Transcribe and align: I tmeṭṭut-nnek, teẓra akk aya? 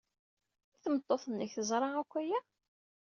I 0.73 0.77
tmeṭṭut-nnek, 0.83 1.51
teẓra 1.55 1.89
akk 2.01 2.13
aya? 2.21 2.39